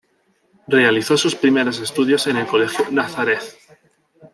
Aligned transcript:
Realizó 0.67 1.15
sus 1.15 1.35
primeros 1.35 1.79
estudios 1.79 2.25
en 2.25 2.37
el 2.37 2.47
colegio 2.47 2.85
Nazareth. 2.89 3.53